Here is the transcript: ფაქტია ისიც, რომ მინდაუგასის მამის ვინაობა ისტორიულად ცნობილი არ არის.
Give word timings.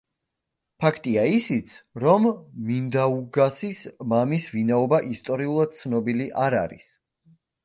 ფაქტია 0.83 1.25
ისიც, 1.31 1.73
რომ 2.03 2.25
მინდაუგასის 2.69 3.83
მამის 4.15 4.49
ვინაობა 4.55 5.03
ისტორიულად 5.13 5.77
ცნობილი 5.83 6.29
არ 6.47 6.59
არის. 6.63 6.91